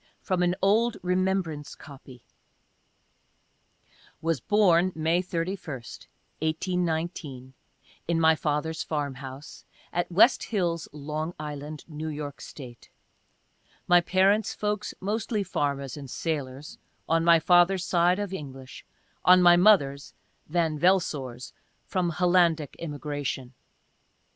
From 0.19 0.41
an 0.41 0.55
old 0.63 0.97
"remembrance 1.03 1.75
copy." 1.75 2.23
Was 4.19 4.39
born 4.41 4.91
May 4.95 5.21
31, 5.21 5.83
18 6.41 6.79
1 6.87 7.05
9, 7.23 7.53
in 8.07 8.19
my 8.19 8.33
father's 8.33 8.81
farm 8.81 9.13
house, 9.13 9.63
at 9.93 10.11
West 10.11 10.45
Hills, 10.45 10.87
L. 10.91 11.35
I., 11.39 11.77
New 11.87 12.07
York 12.07 12.41
State. 12.41 12.89
My 13.87 14.01
parents' 14.01 14.55
folks 14.55 14.95
mostly 15.01 15.43
farmers 15.43 15.95
and 15.95 16.09
sailors— 16.09 16.79
on 17.07 17.23
my 17.23 17.39
father's 17.39 17.85
side, 17.85 18.17
of 18.17 18.33
English— 18.33 18.83
on 19.31 19.39
my 19.43 19.55
mother's, 19.55 20.15
(Van 20.47 20.79
Velsor's,) 20.79 21.53
from 21.85 22.09
Hollandic 22.09 22.75
immigration. 22.79 23.53